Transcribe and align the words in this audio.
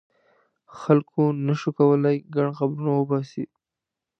خلکو 0.79 1.21
نه 1.45 1.53
شو 1.59 1.69
کولای 1.79 2.17
ګڼ 2.35 2.47
قبرونه 2.59 2.91
وباسي. 2.95 3.43